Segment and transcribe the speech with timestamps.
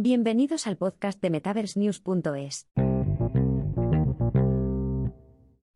[0.00, 2.68] Bienvenidos al podcast de MetaverseNews.es.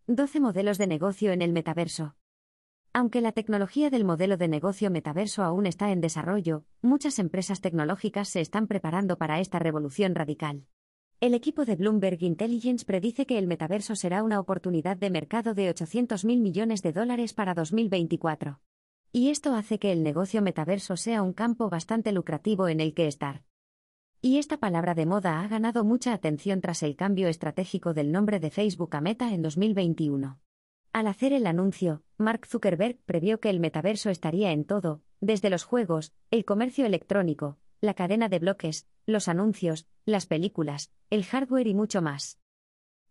[0.06, 2.14] 12 modelos de negocio en el metaverso.
[2.92, 8.29] Aunque la tecnología del modelo de negocio metaverso aún está en desarrollo, muchas empresas tecnológicas
[8.29, 10.66] se están preparando para esta revolución radical.
[11.18, 15.68] El equipo de Bloomberg Intelligence predice que el metaverso será una oportunidad de mercado de
[15.75, 18.61] 800.000 millones de dólares para 2024.
[19.11, 23.09] Y esto hace que el negocio metaverso sea un campo bastante lucrativo en el que
[23.09, 23.43] estar.
[24.25, 28.38] Y esta palabra de moda ha ganado mucha atención tras el cambio estratégico del nombre
[28.38, 30.38] de Facebook a Meta en 2021.
[30.92, 35.64] Al hacer el anuncio, Mark Zuckerberg previó que el metaverso estaría en todo, desde los
[35.64, 41.75] juegos, el comercio electrónico, la cadena de bloques, los anuncios, las películas, el hardware y
[41.75, 42.39] mucho más.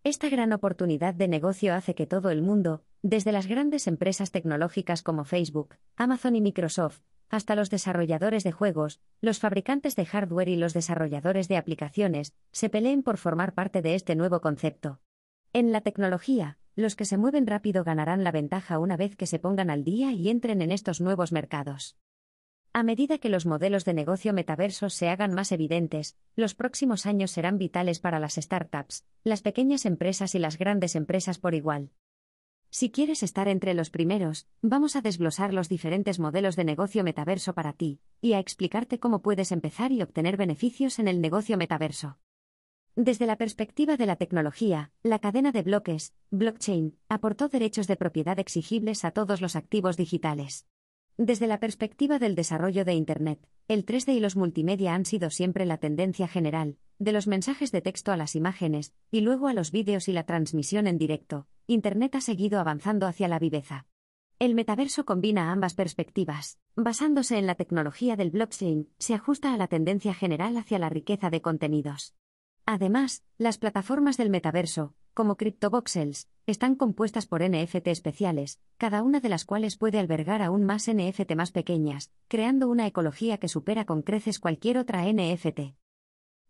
[0.06, 5.04] Esta gran oportunidad de negocio hace que todo el mundo, desde las grandes empresas tecnológicas
[5.04, 10.58] como Facebook, Amazon y Microsoft, hasta los desarrolladores de juegos, los fabricantes de hardware y
[10.58, 15.00] los desarrolladores de aplicaciones, se peleen por formar parte de este nuevo concepto.
[15.54, 19.40] En la tecnología, los que se mueven rápido ganarán la ventaja una vez que se
[19.40, 21.98] pongan al día y entren en estos nuevos mercados.
[22.74, 27.32] A medida que los modelos de negocio metaversos se hagan más evidentes, los próximos años
[27.32, 31.92] serán vitales para las startups, las pequeñas empresas y las grandes empresas por igual.
[32.74, 37.54] Si quieres estar entre los primeros, vamos a desglosar los diferentes modelos de negocio metaverso
[37.54, 42.18] para ti, y a explicarte cómo puedes empezar y obtener beneficios en el negocio metaverso.
[42.96, 48.40] Desde la perspectiva de la tecnología, la cadena de bloques, blockchain, aportó derechos de propiedad
[48.40, 50.66] exigibles a todos los activos digitales.
[51.18, 55.66] Desde la perspectiva del desarrollo de Internet, el 3D y los multimedia han sido siempre
[55.66, 59.72] la tendencia general, de los mensajes de texto a las imágenes, y luego a los
[59.72, 63.86] vídeos y la transmisión en directo, Internet ha seguido avanzando hacia la viveza.
[64.40, 66.60] El metaverso combina ambas perspectivas.
[66.76, 71.30] Basándose en la tecnología del blockchain, se ajusta a la tendencia general hacia la riqueza
[71.30, 72.14] de contenidos.
[72.66, 79.30] Además, las plataformas del metaverso, como CryptoVoxels, están compuestas por NFT especiales, cada una de
[79.30, 84.02] las cuales puede albergar aún más NFT más pequeñas, creando una ecología que supera con
[84.02, 85.78] creces cualquier otra NFT.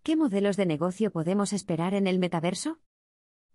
[0.02, 2.80] ¿Qué modelos de negocio podemos esperar en el metaverso?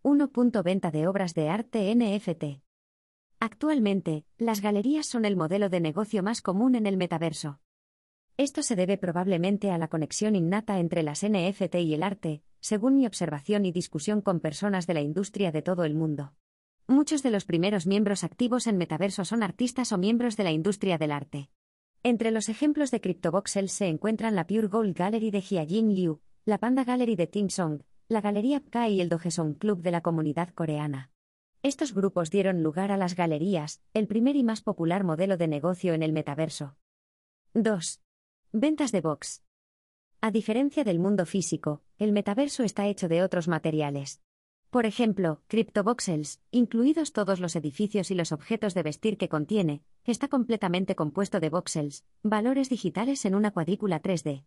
[0.09, 0.31] 1.
[0.63, 2.63] Venta de obras de arte NFT.
[3.41, 7.59] Actualmente, las galerías son el modelo de negocio más común en el metaverso.
[8.37, 12.95] Esto se debe probablemente a la conexión innata entre las NFT y el arte, según
[12.95, 16.35] mi observación y discusión con personas de la industria de todo el mundo.
[16.87, 20.99] Muchos de los primeros miembros activos en Metaverso son artistas o miembros de la industria
[20.99, 21.51] del arte.
[22.05, 26.59] Entre los ejemplos de CryptoVoxels se encuentran la Pure Gold Gallery de Hyajin Liu, la
[26.59, 30.51] Panda Gallery de Tim Song, la Galería PK y el Dogesong Club de la comunidad
[30.51, 31.11] coreana.
[31.63, 35.93] Estos grupos dieron lugar a las galerías, el primer y más popular modelo de negocio
[35.93, 36.77] en el metaverso.
[37.55, 38.01] 2.
[38.53, 39.43] Ventas de box.
[40.21, 44.23] A diferencia del mundo físico, el metaverso está hecho de otros materiales.
[44.71, 50.29] Por ejemplo, CryptoVoxels, incluidos todos los edificios y los objetos de vestir que contiene, está
[50.29, 54.45] completamente compuesto de voxels, valores digitales en una cuadrícula 3D.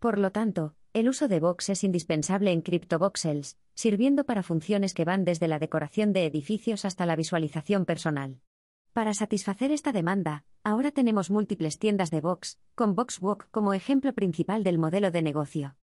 [0.00, 5.04] Por lo tanto, el uso de box es indispensable en CryptoVoxels, sirviendo para funciones que
[5.04, 8.40] van desde la decoración de edificios hasta la visualización personal.
[8.94, 14.64] Para satisfacer esta demanda, ahora tenemos múltiples tiendas de box, con BoxWalk como ejemplo principal
[14.64, 15.76] del modelo de negocio.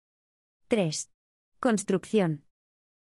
[0.68, 1.10] 3.
[1.60, 2.46] Construcción.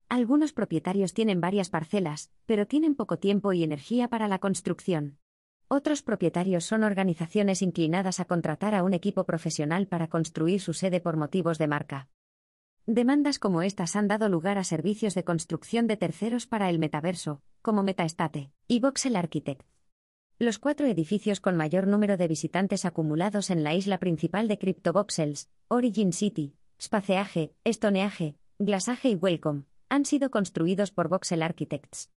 [0.08, 5.18] Algunos propietarios tienen varias parcelas, pero tienen poco tiempo y energía para la construcción.
[5.74, 11.00] Otros propietarios son organizaciones inclinadas a contratar a un equipo profesional para construir su sede
[11.00, 12.10] por motivos de marca.
[12.84, 17.40] Demandas como estas han dado lugar a servicios de construcción de terceros para el metaverso,
[17.62, 19.66] como Metaestate y Voxel Architect.
[20.38, 25.48] Los cuatro edificios con mayor número de visitantes acumulados en la isla principal de CryptoVoxels,
[25.68, 32.10] Origin City, Spaceage, Stoneage, Glassage y Welcome, han sido construidos por Voxel Architects.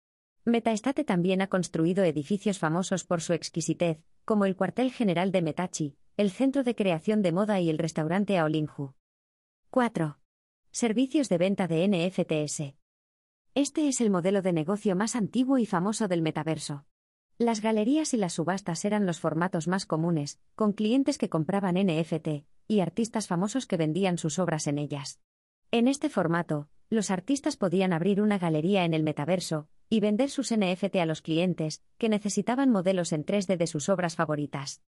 [0.47, 5.97] Metaestate también ha construido edificios famosos por su exquisitez, como el cuartel general de Metachi,
[6.17, 8.93] el centro de creación de moda y el restaurante Aolinju.
[9.71, 10.19] 4.
[10.69, 12.75] Servicios de venta de NFTs.
[13.55, 16.85] Este es el modelo de negocio más antiguo y famoso del metaverso.
[17.39, 22.45] Las galerías y las subastas eran los formatos más comunes, con clientes que compraban NFT,
[22.67, 25.19] y artistas famosos que vendían sus obras en ellas.
[25.71, 30.55] En este formato, los artistas podían abrir una galería en el metaverso, y vender sus
[30.55, 34.81] NFT a los clientes, que necesitaban modelos en 3D de sus obras favoritas.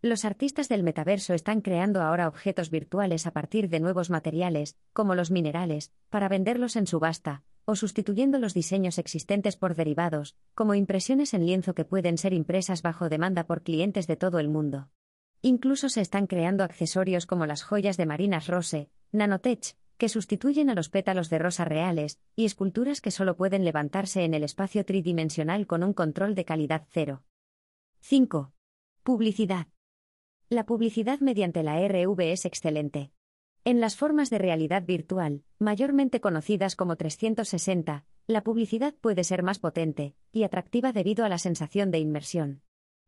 [0.00, 5.14] Los artistas del metaverso están creando ahora objetos virtuales a partir de nuevos materiales, como
[5.14, 11.32] los minerales, para venderlos en subasta, o sustituyendo los diseños existentes por derivados, como impresiones
[11.32, 14.90] en lienzo que pueden ser impresas bajo demanda por clientes de todo el mundo.
[15.40, 20.74] Incluso se están creando accesorios como las joyas de Marinas Rose, Nanotech, que sustituyen a
[20.74, 25.66] los pétalos de rosa reales, y esculturas que solo pueden levantarse en el espacio tridimensional
[25.66, 27.24] con un control de calidad cero.
[28.00, 28.52] 5.
[29.02, 29.68] Publicidad.
[30.48, 33.12] La publicidad mediante la RV es excelente.
[33.64, 39.58] En las formas de realidad virtual, mayormente conocidas como 360, la publicidad puede ser más
[39.58, 42.62] potente y atractiva debido a la sensación de inmersión.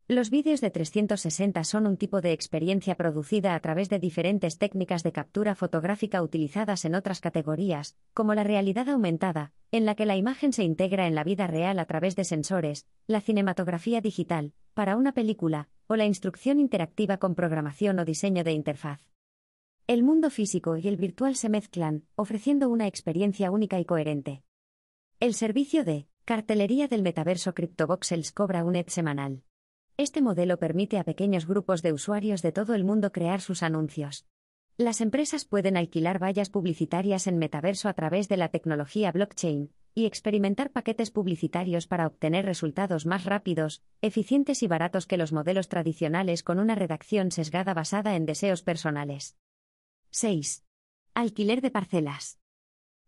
[0.09, 5.03] Los vídeos de 360 son un tipo de experiencia producida a través de diferentes técnicas
[5.03, 10.15] de captura fotográfica utilizadas en otras categorías, como la realidad aumentada, en la que la
[10.15, 14.95] imagen se integra en la vida real a través de sensores, la cinematografía digital, para
[14.95, 19.01] una película, o la instrucción interactiva con programación o diseño de interfaz.
[19.87, 24.41] El mundo físico y el virtual se mezclan, ofreciendo una experiencia única y coherente.
[25.19, 29.43] El servicio de cartelería del metaverso CryptoVoxels cobra un ed semanal.
[29.99, 34.27] Este modelo permite a pequeños grupos de usuarios de todo el mundo crear sus anuncios.
[34.77, 40.05] Las empresas pueden alquilar vallas publicitarias en metaverso a través de la tecnología blockchain y
[40.05, 46.43] experimentar paquetes publicitarios para obtener resultados más rápidos, eficientes y baratos que los modelos tradicionales
[46.43, 49.35] con una redacción sesgada basada en deseos personales.
[50.11, 50.63] 6.
[51.15, 52.39] Alquiler de parcelas.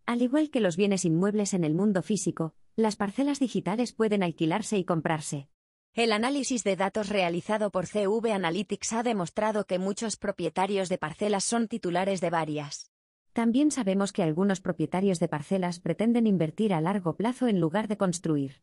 [0.08, 4.80] Al igual que los bienes inmuebles en el mundo físico, las parcelas digitales pueden alquilarse
[4.80, 5.50] y comprarse.
[5.96, 11.44] El análisis de datos realizado por CV Analytics ha demostrado que muchos propietarios de parcelas
[11.44, 12.92] son titulares de varias.
[13.34, 17.98] También sabemos que algunos propietarios de parcelas pretenden invertir a largo plazo en lugar de
[17.98, 18.62] construir.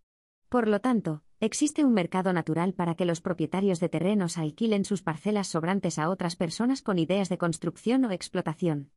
[0.49, 5.03] Por lo tanto, existe un mercado natural para que los propietarios de terrenos alquilen sus
[5.03, 8.93] parcelas sobrantes a otras personas con ideas de construcción o explotación.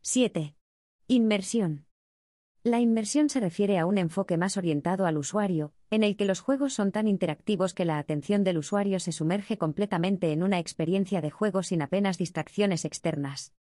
[0.00, 0.56] 7.
[1.08, 1.89] Inmersión.
[2.62, 6.40] La inmersión se refiere a un enfoque más orientado al usuario, en el que los
[6.40, 11.22] juegos son tan interactivos que la atención del usuario se sumerge completamente en una experiencia
[11.22, 13.54] de juego sin apenas distracciones externas.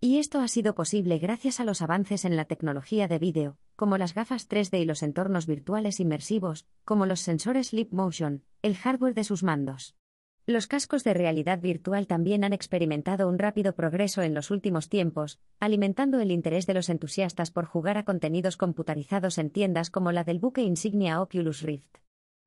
[0.00, 3.98] Y esto ha sido posible gracias a los avances en la tecnología de vídeo, como
[3.98, 9.12] las gafas 3D y los entornos virtuales inmersivos, como los sensores Leap Motion, el hardware
[9.12, 9.94] de sus mandos.
[10.44, 15.38] Los cascos de realidad virtual también han experimentado un rápido progreso en los últimos tiempos,
[15.60, 20.24] alimentando el interés de los entusiastas por jugar a contenidos computarizados en tiendas como la
[20.24, 21.98] del buque insignia Oculus Rift.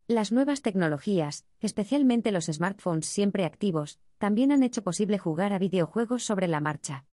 [0.08, 6.24] Las nuevas tecnologías, especialmente los smartphones siempre activos, también han hecho posible jugar a videojuegos
[6.26, 7.06] sobre la marcha.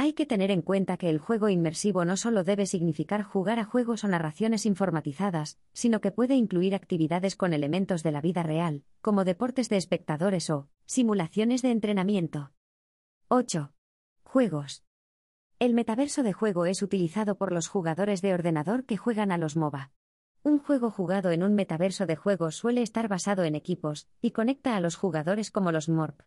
[0.00, 3.64] Hay que tener en cuenta que el juego inmersivo no solo debe significar jugar a
[3.64, 8.84] juegos o narraciones informatizadas, sino que puede incluir actividades con elementos de la vida real,
[9.00, 12.52] como deportes de espectadores o simulaciones de entrenamiento.
[13.26, 13.72] 8.
[14.22, 14.84] Juegos.
[15.58, 19.56] El metaverso de juego es utilizado por los jugadores de ordenador que juegan a los
[19.56, 19.90] MOBA.
[20.44, 24.76] Un juego jugado en un metaverso de juegos suele estar basado en equipos, y conecta
[24.76, 26.22] a los jugadores como los MORP.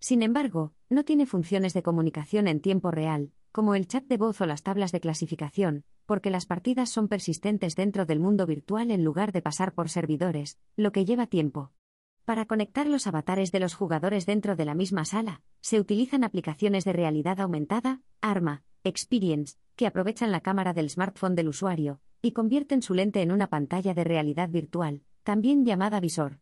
[0.00, 4.40] Sin embargo, no tiene funciones de comunicación en tiempo real, como el chat de voz
[4.40, 9.04] o las tablas de clasificación, porque las partidas son persistentes dentro del mundo virtual en
[9.04, 11.72] lugar de pasar por servidores, lo que lleva tiempo.
[12.24, 16.84] Para conectar los avatares de los jugadores dentro de la misma sala, se utilizan aplicaciones
[16.84, 22.82] de realidad aumentada, ARMA, Experience, que aprovechan la cámara del smartphone del usuario y convierten
[22.82, 26.40] su lente en una pantalla de realidad virtual, también llamada visor.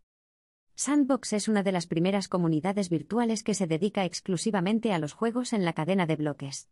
[0.78, 5.55] Sandbox es una de las primeras comunidades virtuales que se dedica exclusivamente a los juegos
[5.55, 6.69] en la cadena de bloques.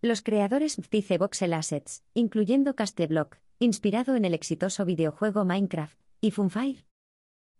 [0.00, 6.84] Los creadores dice Voxel Assets, incluyendo Casteblock, inspirado en el exitoso videojuego Minecraft, y Funfire.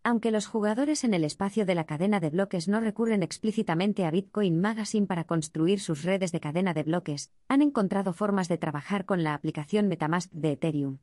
[0.05, 4.13] Aunque los jugadores en el espacio de la cadena de bloques no recurren explícitamente a
[4.13, 9.05] Bitcoin Magazine para construir sus redes de cadena de bloques, han encontrado formas de trabajar
[9.05, 10.99] con la aplicación Metamask de Ethereum.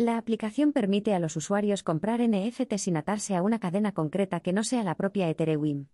[0.00, 4.54] La aplicación permite a los usuarios comprar NFT sin atarse a una cadena concreta que
[4.54, 5.88] no sea la propia Ethereum.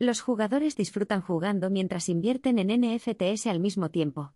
[0.00, 4.34] Los jugadores disfrutan jugando mientras invierten en NFTs al mismo tiempo.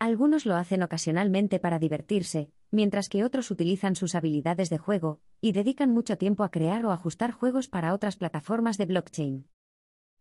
[0.00, 5.52] Algunos lo hacen ocasionalmente para divertirse, mientras que otros utilizan sus habilidades de juego y
[5.52, 9.48] dedican mucho tiempo a crear o ajustar juegos para otras plataformas de blockchain.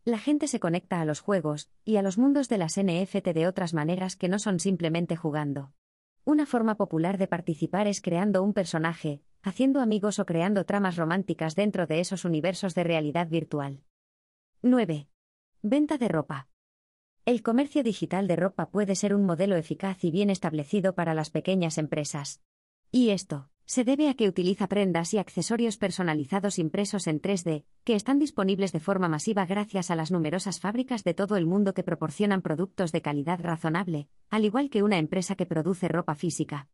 [0.05, 3.47] La gente se conecta a los juegos y a los mundos de las NFT de
[3.47, 5.73] otras maneras que no son simplemente jugando.
[6.23, 11.55] Una forma popular de participar es creando un personaje, haciendo amigos o creando tramas románticas
[11.55, 13.81] dentro de esos universos de realidad virtual.
[14.61, 15.07] 9.
[15.63, 16.47] Venta de ropa.
[17.25, 21.31] El comercio digital de ropa puede ser un modelo eficaz y bien establecido para las
[21.31, 22.43] pequeñas empresas.
[22.91, 27.95] Y esto, se debe a que utiliza prendas y accesorios personalizados impresos en 3D, que
[27.95, 31.81] están disponibles de forma masiva gracias a las numerosas fábricas de todo el mundo que
[31.81, 36.67] proporcionan productos de calidad razonable, al igual que una empresa que produce ropa física.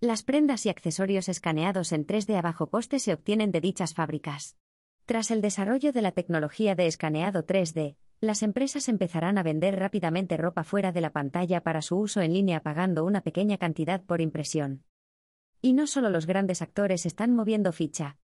[0.00, 4.56] Las prendas y accesorios escaneados en 3D a bajo coste se obtienen de dichas fábricas.
[5.04, 10.36] Tras el desarrollo de la tecnología de escaneado 3D, las empresas empezarán a vender rápidamente
[10.36, 14.20] ropa fuera de la pantalla para su uso en línea pagando una pequeña cantidad por
[14.20, 14.82] impresión.
[15.62, 18.18] Y no solo los grandes actores están moviendo ficha.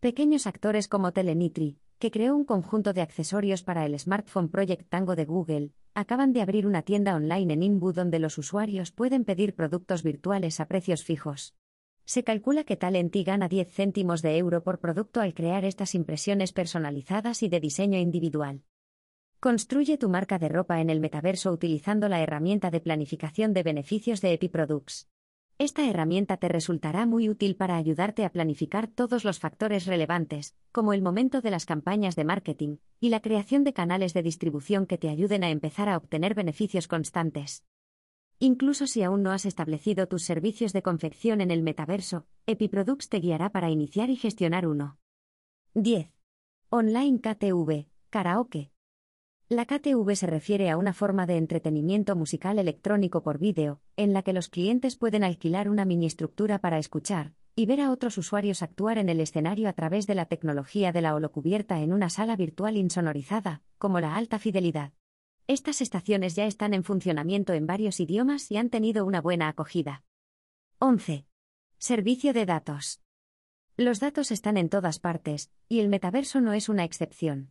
[0.00, 5.16] Pequeños actores como Telenitri, que creó un conjunto de accesorios para el smartphone Project Tango
[5.16, 9.56] de Google, acaban de abrir una tienda online en Inbu donde los usuarios pueden pedir
[9.56, 11.56] productos virtuales a precios fijos.
[12.04, 16.52] Se calcula que Talenti gana 10 céntimos de euro por producto al crear estas impresiones
[16.52, 18.62] personalizadas y de diseño individual.
[19.40, 24.20] Construye tu marca de ropa en el metaverso utilizando la herramienta de planificación de beneficios
[24.20, 25.08] de EpiProducts.
[25.60, 30.92] Esta herramienta te resultará muy útil para ayudarte a planificar todos los factores relevantes, como
[30.92, 34.98] el momento de las campañas de marketing, y la creación de canales de distribución que
[34.98, 37.64] te ayuden a empezar a obtener beneficios constantes.
[38.38, 43.18] Incluso si aún no has establecido tus servicios de confección en el metaverso, EpiProducts te
[43.18, 44.98] guiará para iniciar y gestionar uno.
[45.74, 46.12] 10.
[46.70, 48.70] Online KTV, karaoke.
[49.50, 54.22] La KTV se refiere a una forma de entretenimiento musical electrónico por vídeo, en la
[54.22, 58.62] que los clientes pueden alquilar una mini estructura para escuchar y ver a otros usuarios
[58.62, 62.36] actuar en el escenario a través de la tecnología de la holocubierta en una sala
[62.36, 64.92] virtual insonorizada, como la alta fidelidad.
[65.46, 70.04] Estas estaciones ya están en funcionamiento en varios idiomas y han tenido una buena acogida.
[70.78, 71.24] 11.
[71.78, 73.00] Servicio de datos.
[73.78, 77.50] Los datos están en todas partes, y el metaverso no es una excepción.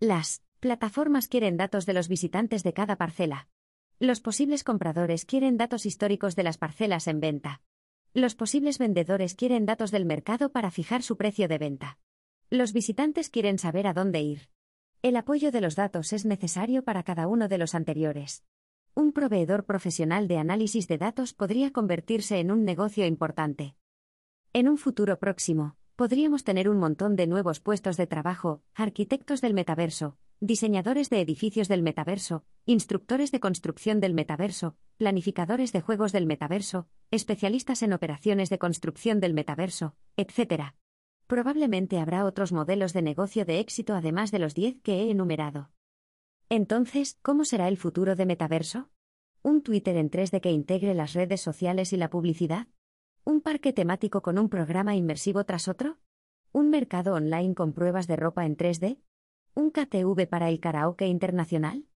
[0.00, 3.48] Las Plataformas quieren datos de los visitantes de cada parcela.
[4.00, 7.60] Los posibles compradores quieren datos históricos de las parcelas en venta.
[8.14, 11.98] Los posibles vendedores quieren datos del mercado para fijar su precio de venta.
[12.48, 14.48] Los visitantes quieren saber a dónde ir.
[15.02, 18.42] El apoyo de los datos es necesario para cada uno de los anteriores.
[18.94, 23.76] Un proveedor profesional de análisis de datos podría convertirse en un negocio importante.
[24.54, 29.52] En un futuro próximo, podríamos tener un montón de nuevos puestos de trabajo, arquitectos del
[29.52, 30.16] metaverso,
[30.46, 36.86] diseñadores de edificios del metaverso, instructores de construcción del metaverso, planificadores de juegos del metaverso,
[37.10, 40.74] especialistas en operaciones de construcción del metaverso, etc.
[41.26, 45.70] Probablemente habrá otros modelos de negocio de éxito además de los 10 que he enumerado.
[46.50, 48.90] Entonces, ¿cómo será el futuro de metaverso?
[49.42, 52.68] ¿Un Twitter en 3D que integre las redes sociales y la publicidad?
[53.24, 55.98] ¿Un parque temático con un programa inmersivo tras otro?
[56.52, 58.98] ¿Un mercado online con pruebas de ropa en 3D?
[59.56, 61.86] ¿Un KTV para el karaoke internacional?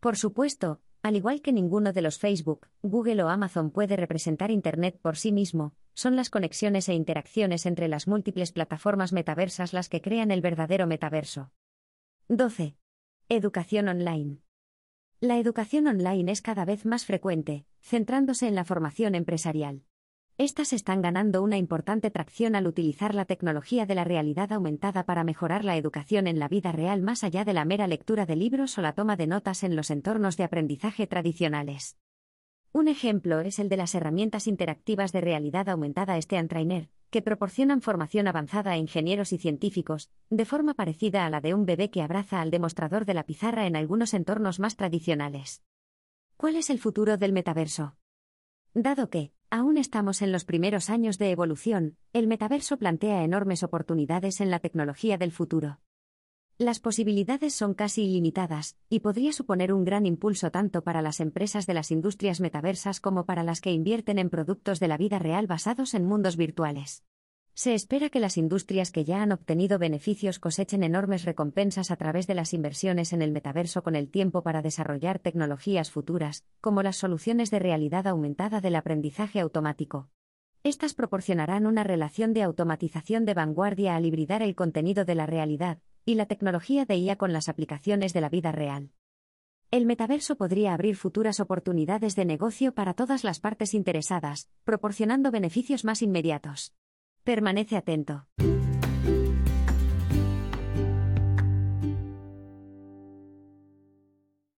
[0.00, 4.98] Por supuesto, al igual que ninguno de los Facebook, Google o Amazon puede representar Internet
[5.00, 10.00] por sí mismo, son las conexiones e interacciones entre las múltiples plataformas metaversas las que
[10.00, 11.52] crean el verdadero metaverso.
[12.26, 12.76] 12.
[13.28, 14.38] Educación online.
[15.20, 19.84] La educación online es cada vez más frecuente, centrándose en la formación empresarial.
[20.36, 25.22] Estas están ganando una importante tracción al utilizar la tecnología de la realidad aumentada para
[25.22, 28.76] mejorar la educación en la vida real más allá de la mera lectura de libros
[28.76, 31.96] o la toma de notas en los entornos de aprendizaje tradicionales.
[32.72, 37.80] Un ejemplo es el de las herramientas interactivas de realidad aumentada Stean Trainer, que proporcionan
[37.80, 42.02] formación avanzada a ingenieros y científicos, de forma parecida a la de un bebé que
[42.02, 45.62] abraza al demostrador de la pizarra en algunos entornos más tradicionales.
[46.36, 47.94] ¿Cuál es el futuro del metaverso?
[48.74, 54.40] Dado que, Aún estamos en los primeros años de evolución, el metaverso plantea enormes oportunidades
[54.40, 55.78] en la tecnología del futuro.
[56.58, 61.68] Las posibilidades son casi ilimitadas, y podría suponer un gran impulso tanto para las empresas
[61.68, 65.46] de las industrias metaversas como para las que invierten en productos de la vida real
[65.46, 67.04] basados en mundos virtuales.
[67.56, 72.26] Se espera que las industrias que ya han obtenido beneficios cosechen enormes recompensas a través
[72.26, 76.96] de las inversiones en el metaverso con el tiempo para desarrollar tecnologías futuras, como las
[76.96, 80.08] soluciones de realidad aumentada del aprendizaje automático.
[80.64, 85.78] Estas proporcionarán una relación de automatización de vanguardia al hibridar el contenido de la realidad
[86.04, 88.90] y la tecnología de IA con las aplicaciones de la vida real.
[89.70, 95.84] El metaverso podría abrir futuras oportunidades de negocio para todas las partes interesadas, proporcionando beneficios
[95.84, 96.74] más inmediatos.
[97.24, 98.26] Permanece atento.